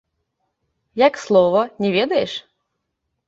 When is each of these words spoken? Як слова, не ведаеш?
Як 1.07 1.19
слова, 1.25 1.61
не 1.85 1.89
ведаеш? 1.99 2.33